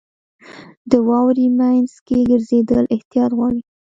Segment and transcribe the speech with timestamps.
[0.89, 3.61] •د واورې مینځ کې ګرځېدل احتیاط غواړي.